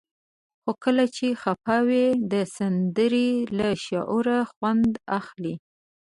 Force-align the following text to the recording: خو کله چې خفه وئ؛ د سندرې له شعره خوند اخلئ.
خو 0.61 0.71
کله 0.83 1.05
چې 1.15 1.27
خفه 1.41 1.77
وئ؛ 1.87 2.07
د 2.31 2.33
سندرې 2.57 3.29
له 3.57 3.69
شعره 3.85 4.39
خوند 4.51 4.91
اخلئ. 5.19 5.55